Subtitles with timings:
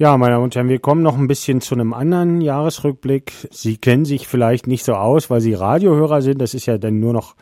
[0.00, 3.32] Ja, meine Damen und Herren, wir kommen noch ein bisschen zu einem anderen Jahresrückblick.
[3.50, 6.40] Sie kennen sich vielleicht nicht so aus, weil Sie Radiohörer sind.
[6.40, 7.34] Das ist ja dann nur noch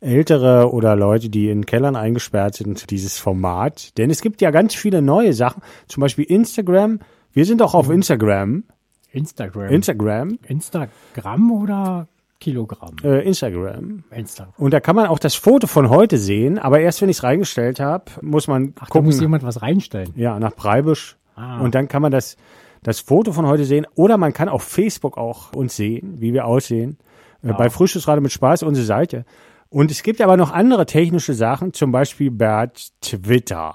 [0.00, 3.96] ältere oder Leute, die in Kellern eingesperrt sind, dieses Format.
[3.96, 6.98] Denn es gibt ja ganz viele neue Sachen, zum Beispiel Instagram.
[7.32, 8.64] Wir sind auch auf Instagram.
[9.12, 9.70] Instagram.
[9.70, 10.38] Instagram.
[10.46, 12.08] Instagram oder
[12.40, 12.96] Kilogramm?
[13.04, 14.04] Äh, Instagram.
[14.10, 14.52] Instagram.
[14.58, 17.22] Und da kann man auch das Foto von heute sehen, aber erst wenn ich es
[17.22, 19.06] reingestellt habe, muss man Ach, da gucken.
[19.06, 20.10] muss jemand was reinstellen.
[20.14, 21.16] ja, nach Breibisch.
[21.34, 21.60] Ah.
[21.60, 22.36] Und dann kann man das,
[22.82, 23.86] das Foto von heute sehen.
[23.94, 26.98] Oder man kann auf Facebook auch uns sehen, wie wir aussehen.
[27.42, 29.24] Äh, Bei Frühstücksrate mit Spaß, unsere Seite.
[29.68, 33.74] Und es gibt aber noch andere technische Sachen, zum Beispiel Bert Twitter.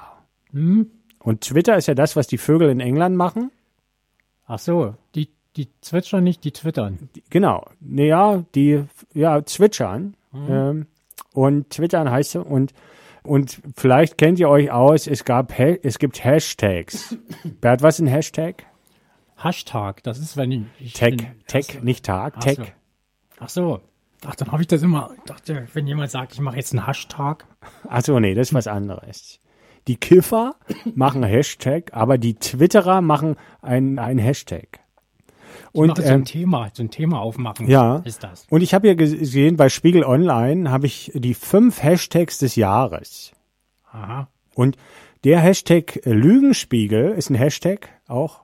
[0.51, 0.91] Hm?
[1.19, 3.51] Und Twitter ist ja das, was die Vögel in England machen.
[4.45, 7.09] Ach so, die, die zwitschern nicht, die twittern.
[7.29, 7.65] Genau.
[7.79, 10.15] Naja, die ja, zwitschern.
[10.47, 10.85] Ähm,
[11.33, 12.41] und twittern heißt so.
[12.41, 12.73] Und,
[13.27, 17.15] und vielleicht kennt ihr euch aus, es, gab, es gibt Hashtags.
[17.61, 18.65] Bert, was ist ein Hashtag?
[19.35, 20.61] Hashtag, das ist, wenn ich.
[20.79, 21.79] ich Tag, bin- Tag, Ach so.
[21.81, 22.55] nicht Tag, Ach Tag.
[22.55, 22.63] so.
[23.39, 23.79] Ach so.
[24.25, 25.11] Ach, dann habe ich das immer.
[25.15, 27.45] Ich dachte, wenn jemand sagt, ich mache jetzt einen Hashtag.
[27.87, 29.39] Achso, nee, das ist was anderes.
[29.87, 30.55] Die Kiffer
[30.95, 34.79] machen Hashtag, aber die Twitterer machen ein, ein Hashtag.
[35.71, 37.67] Und, so ein ähm, Thema, so ein Thema aufmachen.
[37.67, 37.97] Ja.
[37.97, 38.45] Ist das.
[38.49, 43.31] und ich habe hier gesehen, bei Spiegel Online habe ich die fünf Hashtags des Jahres.
[43.91, 44.27] Aha.
[44.55, 44.77] Und
[45.23, 48.41] der Hashtag Lügenspiegel ist ein Hashtag auch.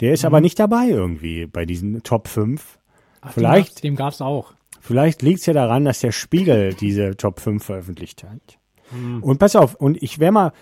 [0.00, 2.78] Der ist aber nicht dabei irgendwie bei diesen Top 5.
[3.20, 4.54] Ach, Vielleicht- Dem gab's, dem gab's auch.
[4.80, 8.58] Vielleicht liegt es ja daran, dass der Spiegel diese Top 5 veröffentlicht hat.
[8.90, 9.22] Hm.
[9.22, 10.52] Und pass auf, und ich werde mal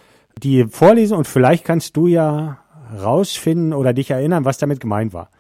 [0.43, 2.59] die vorlesen und vielleicht kannst du ja
[3.03, 5.31] rausfinden oder dich erinnern, was damit gemeint war.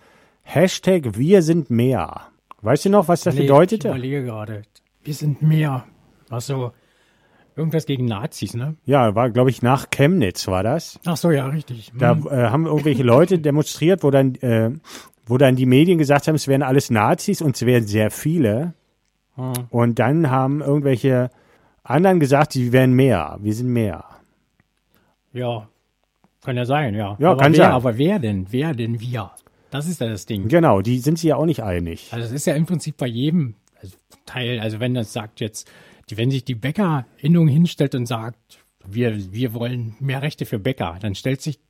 [0.55, 2.23] Hashtag Wir sind mehr.
[2.62, 3.89] Weißt du noch, was das Nee, Ich bedeutete?
[3.89, 4.62] überlege gerade.
[5.05, 5.84] Wir sind mehr.
[6.29, 6.73] Ach so.
[7.57, 8.77] Irgendwas gegen Nazis, ne?
[8.84, 10.98] Ja, war, glaube ich, nach Chemnitz war das.
[11.07, 11.92] Ach so, ja, richtig.
[11.98, 12.27] Da Hm.
[12.29, 14.70] äh, haben irgendwelche Leute demonstriert, wo dann, äh,
[15.27, 18.75] wo dann die Medien gesagt haben, es wären alles Nazis und es wären sehr viele.
[19.37, 19.53] Hm.
[19.70, 21.30] Und dann haben irgendwelche
[21.85, 23.36] anderen gesagt, sie wären mehr.
[23.41, 24.05] Wir sind mehr.
[25.33, 25.69] Ja,
[26.45, 27.17] kann ja sein, ja.
[27.20, 27.73] Ja, aber kann wer, sein.
[27.73, 28.47] Aber wer denn?
[28.51, 29.30] Wer denn wir?
[29.70, 30.48] Das ist ja das Ding.
[30.48, 32.08] Genau, die sind sich ja auch nicht einig.
[32.11, 35.70] Also es ist ja im Prinzip bei jedem also Teil, also wenn das sagt jetzt,
[36.11, 40.98] die, wenn sich die Bäckerinnung hinstellt und sagt, wir, wir wollen mehr Rechte für Bäcker,
[41.01, 41.61] dann stellt sich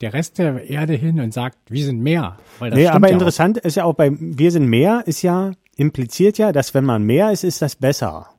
[0.00, 2.38] der Rest der Erde hin und sagt, wir sind mehr.
[2.58, 3.18] Weil das Nee, aber ja auch.
[3.18, 7.02] interessant ist ja auch bei Wir sind mehr, ist ja, impliziert ja, dass wenn man
[7.02, 8.30] mehr ist, ist das besser.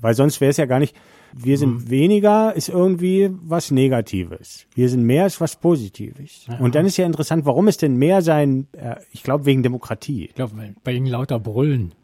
[0.00, 0.94] Weil sonst wäre es ja gar nicht,
[1.34, 1.90] wir sind Mhm.
[1.90, 4.66] weniger ist irgendwie was Negatives.
[4.74, 6.46] Wir sind mehr ist was Positives.
[6.60, 10.26] Und dann ist ja interessant, warum ist denn mehr sein, äh, ich glaube wegen Demokratie.
[10.26, 10.54] Ich glaube,
[10.84, 11.94] bei ihnen lauter Brüllen.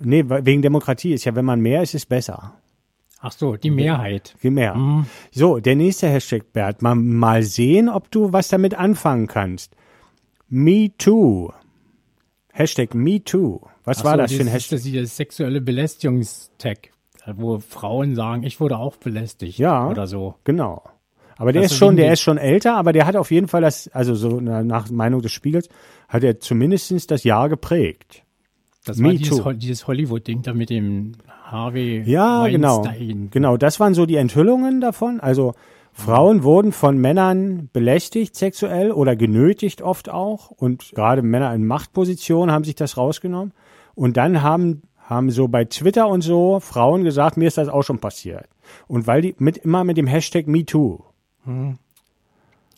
[0.00, 2.54] Nee, we- wegen Demokratie ist ja, wenn man mehr ist, ist besser.
[3.20, 4.34] Ach so, die Mehrheit.
[4.42, 4.74] Je mehr.
[4.74, 5.06] Mhm.
[5.32, 6.82] So, der nächste Hashtag, Bert.
[6.82, 9.74] Mal, mal sehen, ob du was damit anfangen kannst.
[10.48, 11.50] Me too.
[12.52, 13.60] Hashtag Me too.
[13.84, 14.70] Was Ach war so, das für ein Hashtag?
[14.78, 16.90] Das ist dieses sexuelle Belästigungstag,
[17.34, 19.58] wo Frauen sagen, ich wurde auch belästigt.
[19.58, 19.88] Ja.
[19.88, 20.34] Oder so.
[20.44, 20.82] Genau.
[21.38, 23.60] Aber der Das ist schon, der ist schon älter, aber der hat auf jeden Fall
[23.60, 25.68] das, also so na- nach Meinung des Spiegels,
[26.08, 28.22] hat er zumindestens das Jahr geprägt.
[28.86, 29.44] Das Me war dieses.
[29.44, 31.12] Ho- dieses Hollywood-Ding da mit dem
[31.44, 32.84] Harvey Ja, genau.
[32.84, 33.28] Weinstein.
[33.32, 35.20] Genau, das waren so die Enthüllungen davon.
[35.20, 35.54] Also
[35.92, 40.50] Frauen wurden von Männern belästigt sexuell oder genötigt oft auch.
[40.50, 43.52] Und gerade Männer in Machtpositionen haben sich das rausgenommen.
[43.94, 47.82] Und dann haben, haben so bei Twitter und so Frauen gesagt, mir ist das auch
[47.82, 48.46] schon passiert.
[48.88, 51.00] Und weil die mit, immer mit dem Hashtag MeToo.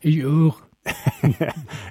[0.01, 0.57] Ich auch.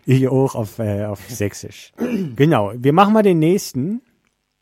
[0.05, 1.91] Ich auch auf, äh, auf Sächsisch.
[2.35, 2.71] genau.
[2.75, 4.01] Wir machen mal den nächsten.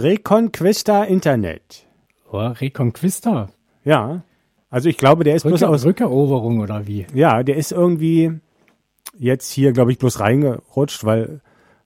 [0.02, 1.85] Reconquista Internet.
[2.31, 3.50] Oh, Reconquista.
[3.85, 4.24] Ja.
[4.69, 7.06] Also ich glaube, der ist bloß Rücker, aus, Rückeroberung oder wie?
[7.14, 8.31] Ja, der ist irgendwie
[9.18, 11.40] jetzt hier, glaube ich, bloß reingerutscht, weil,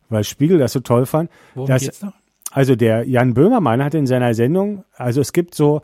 [0.10, 1.30] weil Spiegel das so toll fand.
[1.54, 2.14] Worum Das- geht's da?
[2.52, 5.82] Also der Jan Böhmermann hatte in seiner Sendung, also es gibt so,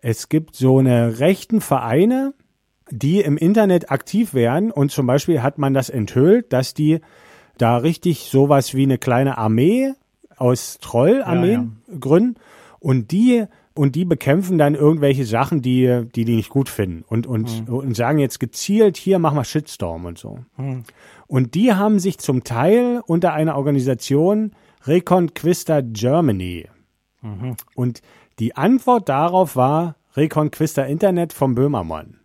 [0.00, 2.32] es gibt so eine rechten Vereine,
[2.90, 7.00] die im Internet aktiv werden und zum Beispiel hat man das enthüllt, dass die
[7.58, 9.92] da richtig sowas wie eine kleine Armee
[10.36, 12.36] aus Trollarmeen gründen.
[12.78, 17.04] Und die und die bekämpfen dann irgendwelche Sachen, die die, die nicht gut finden.
[17.06, 20.38] Und und, und sagen jetzt gezielt hier machen wir Shitstorm und so.
[21.26, 24.52] Und die haben sich zum Teil unter einer Organisation
[24.86, 26.68] Reconquista Germany.
[27.74, 28.02] Und
[28.38, 32.20] die Antwort darauf war Reconquista Internet vom Böhmermann.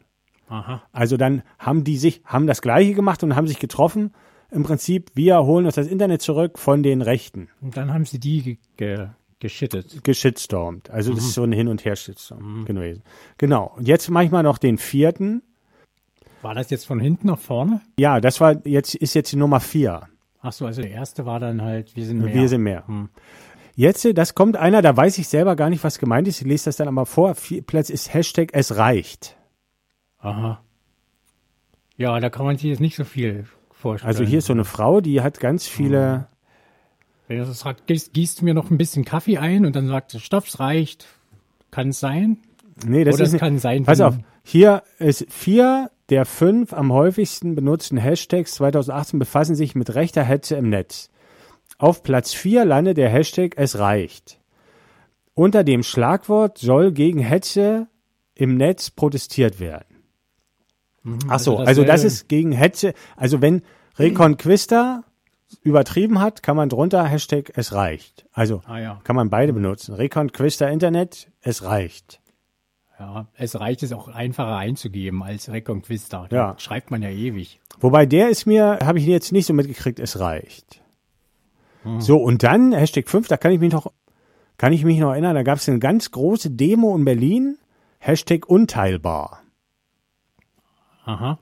[0.48, 0.84] Aha.
[0.92, 4.14] Also dann haben die sich, haben das Gleiche gemacht und haben sich getroffen.
[4.52, 7.48] Im Prinzip, wir holen uns das Internet zurück von den Rechten.
[7.62, 9.08] Und dann haben sie die ge ge
[9.40, 10.04] geschittet.
[10.04, 10.90] Geschitstormt.
[10.92, 13.02] Also das ist so ein Hin- und Her-Shitstorm gewesen.
[13.38, 13.74] Genau.
[13.76, 15.42] Und jetzt manchmal noch den vierten.
[16.42, 17.82] War das jetzt von hinten nach vorne?
[17.98, 20.02] Ja, das war jetzt, ist jetzt die Nummer vier.
[20.42, 22.34] Ach so, also der erste war dann halt, wir sind mehr.
[22.34, 22.88] Wir sind mehr.
[22.88, 23.10] Hm.
[23.76, 26.42] Jetzt, das kommt einer, da weiß ich selber gar nicht, was gemeint ist.
[26.42, 27.36] Ich lese das dann aber vor.
[27.66, 29.38] Platz ist Hashtag es reicht.
[30.20, 30.62] Aha.
[31.98, 34.08] Ja, da kann man sich jetzt nicht so viel vorstellen.
[34.08, 36.28] Also hier ist so eine Frau, die hat ganz viele,
[37.28, 40.12] Wenn du so sagst, gießt, gießt mir noch ein bisschen Kaffee ein und dann sagt
[40.12, 41.08] sie, Stoff, es reicht.
[41.70, 42.38] Kann es sein?
[42.86, 46.92] nee, das Oder ist es kann sein, pass auf, hier ist vier der fünf am
[46.92, 51.10] häufigsten benutzten Hashtags 2018 befassen sich mit rechter Hetze im Netz.
[51.78, 54.40] Auf Platz vier landet der Hashtag es reicht.
[55.34, 57.88] Unter dem Schlagwort soll gegen Hetze
[58.36, 60.04] im Netz protestiert werden.
[61.30, 62.94] Ach so, also also das ist gegen Hetze.
[63.16, 63.64] Also wenn
[63.98, 65.04] Reconquista
[65.64, 68.26] übertrieben hat, kann man drunter Hashtag es reicht.
[68.34, 69.00] Also Ah ja.
[69.06, 69.96] kann man beide benutzen.
[69.96, 72.21] Reconquista Internet, es reicht.
[73.02, 76.28] Ja, es reicht es auch einfacher einzugeben als Reconquista.
[76.30, 76.56] Da Ja.
[76.60, 77.60] schreibt man ja ewig.
[77.80, 80.84] Wobei der ist mir, habe ich jetzt nicht so mitgekriegt, es reicht.
[81.98, 83.92] So, und dann Hashtag 5, da kann ich mich noch,
[84.58, 87.58] kann ich mich noch erinnern, da gab es eine ganz große Demo in Berlin,
[87.98, 89.42] Hashtag unteilbar.
[91.06, 91.40] Aha.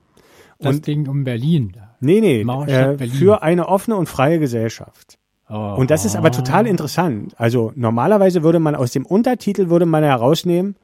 [0.60, 1.76] Das Und- Ding um Berlin.
[2.00, 2.46] Nee, nee, äh,
[2.96, 3.10] Berlin.
[3.12, 5.18] für eine offene und freie Gesellschaft.
[5.50, 7.34] Oh, Und das ist aber total interessant.
[7.38, 10.78] Also normalerweise würde man aus dem Untertitel würde man herausnehmen,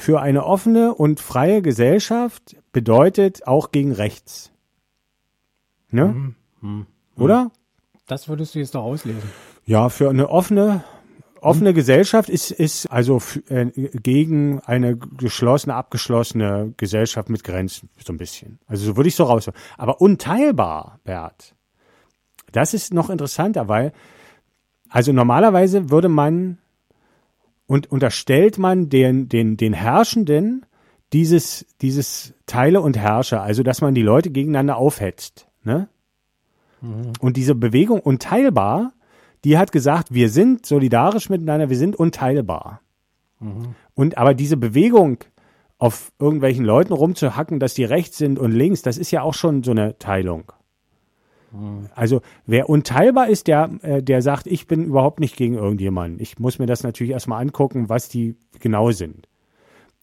[0.00, 4.52] für eine offene und freie Gesellschaft bedeutet auch gegen rechts.
[5.90, 6.34] Ne?
[6.60, 6.86] Mhm.
[7.16, 7.50] Oder?
[8.06, 9.28] Das würdest du jetzt doch auslesen.
[9.66, 10.84] Ja, für eine offene,
[11.40, 18.18] offene Gesellschaft ist, ist also äh, gegen eine geschlossene, abgeschlossene Gesellschaft mit Grenzen, so ein
[18.18, 18.60] bisschen.
[18.68, 19.50] Also so würde ich so raus.
[19.76, 21.56] Aber unteilbar, Bert,
[22.52, 23.92] das ist noch interessanter, weil,
[24.88, 26.58] also normalerweise würde man
[27.68, 30.64] und unterstellt man den, den, den Herrschenden
[31.12, 35.46] dieses, dieses Teile und Herrscher, also dass man die Leute gegeneinander aufhetzt.
[35.62, 35.88] Ne?
[37.20, 38.94] Und diese Bewegung unteilbar,
[39.44, 42.80] die hat gesagt, wir sind solidarisch miteinander, wir sind unteilbar.
[43.94, 45.18] Und aber diese Bewegung
[45.76, 49.62] auf irgendwelchen Leuten rumzuhacken, dass die rechts sind und links, das ist ja auch schon
[49.62, 50.52] so eine Teilung.
[51.94, 56.20] Also wer unteilbar ist, der, äh, der sagt, ich bin überhaupt nicht gegen irgendjemanden.
[56.20, 59.28] Ich muss mir das natürlich erstmal angucken, was die genau sind.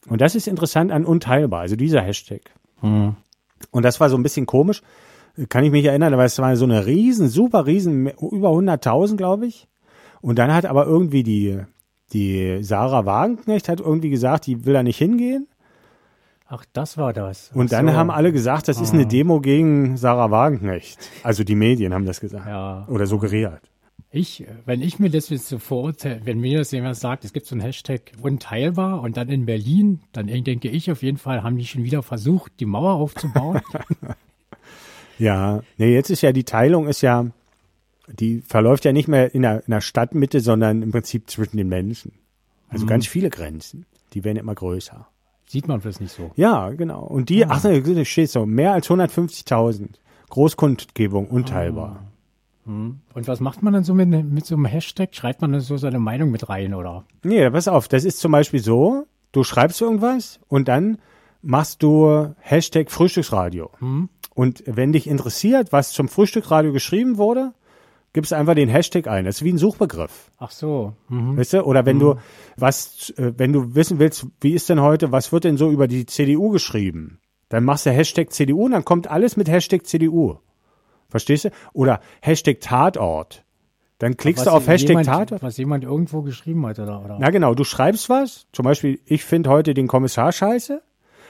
[0.08, 2.50] Und das ist interessant an unteilbar, also dieser Hashtag.
[3.70, 4.82] Und das war so ein bisschen komisch,
[5.48, 9.46] kann ich mich erinnern, aber es war so eine riesen, super riesen, über 100.000, glaube
[9.46, 9.68] ich.
[10.20, 11.60] Und dann hat aber irgendwie die,
[12.12, 15.46] die Sarah Wagenknecht hat irgendwie gesagt, die will da nicht hingehen.
[16.48, 17.50] Ach, das war das.
[17.54, 17.94] Und Ach dann so.
[17.94, 20.98] haben alle gesagt, das ist eine Demo gegen Sarah Wagenknecht.
[21.22, 22.46] Also die Medien haben das gesagt.
[22.46, 22.86] Ja.
[22.88, 23.60] Oder suggeriert.
[24.12, 27.46] Ich, wenn ich mir das jetzt so vorurteile, wenn mir das jemand sagt, es gibt
[27.46, 31.58] so einen Hashtag unteilbar und dann in Berlin, dann denke ich auf jeden Fall, haben
[31.58, 33.60] die schon wieder versucht, die Mauer aufzubauen.
[35.18, 37.26] Ja, nee, jetzt ist ja die Teilung ist ja,
[38.06, 41.68] die verläuft ja nicht mehr in der, in der Stadtmitte, sondern im Prinzip zwischen den
[41.68, 42.12] Menschen.
[42.68, 43.86] Also ganz viele Grenzen.
[44.12, 45.06] Die werden immer größer.
[45.48, 46.32] Sieht man das nicht so.
[46.36, 47.02] Ja, genau.
[47.02, 49.88] Und die, ach, da steht so, mehr als 150.000.
[50.28, 52.02] Großkundgebung, unteilbar.
[52.64, 55.14] Und was macht man dann so mit, mit so einem Hashtag?
[55.14, 57.04] Schreibt man dann so seine Meinung mit rein, oder?
[57.22, 60.98] Nee, pass auf, das ist zum Beispiel so, du schreibst irgendwas und dann
[61.42, 63.70] machst du Hashtag Frühstücksradio.
[64.34, 67.52] Und wenn dich interessiert, was zum Frühstücksradio geschrieben wurde,
[68.16, 69.26] gibst einfach den Hashtag ein.
[69.26, 70.30] Das ist wie ein Suchbegriff.
[70.38, 70.94] Ach so.
[71.10, 71.36] Mhm.
[71.36, 71.62] Weißt du?
[71.64, 72.14] Oder wenn du
[72.56, 75.86] was, äh, wenn du wissen willst, wie ist denn heute, was wird denn so über
[75.86, 77.20] die CDU geschrieben?
[77.50, 80.36] Dann machst du Hashtag CDU und dann kommt alles mit Hashtag CDU.
[81.10, 81.50] Verstehst du?
[81.74, 83.44] Oder Hashtag Tatort.
[83.98, 85.42] Dann klickst du auf Hashtag jemand, Tatort.
[85.42, 87.04] Was jemand irgendwo geschrieben hat, oder?
[87.04, 87.18] oder?
[87.20, 90.80] Na genau, du schreibst was, zum Beispiel, ich finde heute den Kommissar scheiße.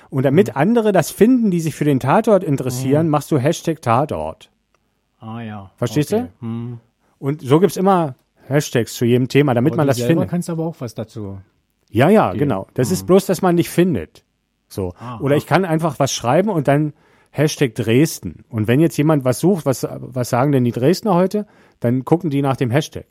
[0.08, 0.52] Und damit Mhm.
[0.54, 4.52] andere das finden, die sich für den Tatort interessieren, machst du Hashtag Tatort.
[5.18, 5.70] Ah ja.
[5.76, 6.28] Verstehst okay.
[6.40, 6.78] Hm.
[7.18, 8.16] Und so gibt's immer
[8.48, 10.28] Hashtags zu jedem Thema, damit Aber man du das findet.
[10.28, 11.38] kannst aber auch was dazu.
[11.90, 12.66] Ja, ja, genau.
[12.74, 14.24] Das ist bloß, dass man dich findet.
[14.68, 14.92] So.
[14.98, 16.92] Ah, Oder ich kann einfach was schreiben und dann
[17.30, 18.44] Hashtag Dresden.
[18.48, 21.46] Und wenn jetzt jemand was sucht, was, was sagen denn die Dresdner heute,
[21.80, 23.06] dann gucken die nach dem Hashtag.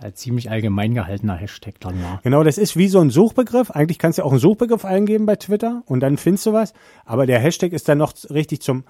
[0.00, 2.20] Ein ziemlich allgemein gehaltener Hashtag dann war.
[2.24, 3.70] Genau, das ist wie so ein Suchbegriff.
[3.70, 6.72] Eigentlich kannst du auch einen Suchbegriff eingeben bei Twitter und dann findest du was.
[7.04, 8.82] Aber der Hashtag ist dann noch richtig zum,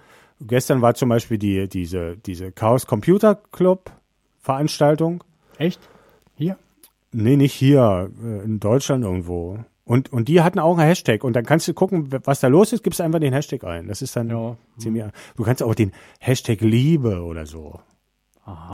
[0.47, 3.91] gestern war zum Beispiel die, diese, diese Chaos Computer Club
[4.41, 5.23] Veranstaltung.
[5.59, 5.81] Echt?
[6.37, 6.57] Hier?
[7.13, 9.59] Nee, nicht hier, äh, in Deutschland irgendwo.
[9.85, 11.25] Und, und die hatten auch einen Hashtag.
[11.25, 13.89] Und dann kannst du gucken, was da los ist, gibst einfach den Hashtag ein.
[13.89, 14.57] Das ist dann Ja.
[14.79, 15.05] ziemlich.
[15.37, 17.81] Du kannst auch den Hashtag Liebe oder so.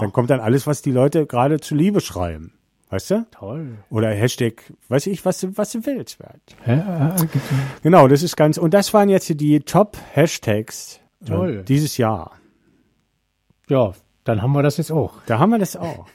[0.00, 2.52] Dann kommt dann alles, was die Leute gerade zu Liebe schreiben.
[2.90, 3.26] Weißt du?
[3.32, 3.76] Toll.
[3.90, 6.18] Oder Hashtag, weiß ich, was du, was du willst.
[6.64, 6.72] Hä?
[6.72, 7.48] Äh, gibt's-
[7.82, 11.62] Genau, das ist ganz, und das waren jetzt die Top-Hashtags äh, Toll.
[11.64, 12.32] dieses Jahr.
[13.68, 13.92] Ja,
[14.24, 15.14] dann haben wir das jetzt auch.
[15.26, 16.06] Da haben wir das auch.